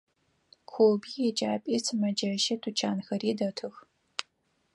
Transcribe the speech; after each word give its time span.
Клуби, 0.69 1.11
еджапӏи, 1.27 1.77
сымэджэщи, 1.85 2.55
тучанхэри 2.61 3.31
дэтых. 3.39 3.75